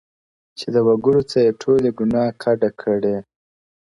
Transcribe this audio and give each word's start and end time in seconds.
چي 0.57 0.67
د 0.75 0.77
وگړو 0.87 1.19
څه 1.31 1.37
يې 1.45 1.51
ټولي 1.61 1.89
گناه 1.97 2.29
كډه 2.43 2.69
كړې، 2.81 3.17